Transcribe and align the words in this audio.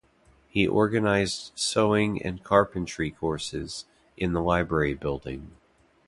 He 0.49 0.67
organized 0.67 1.51
sewing 1.53 2.23
and 2.23 2.43
carpentry 2.43 3.11
courses 3.11 3.85
in 4.17 4.33
the 4.33 4.41
library 4.41 4.95
building. 4.95 5.51